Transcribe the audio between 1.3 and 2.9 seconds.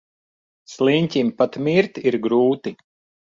pat mirt ir grūti.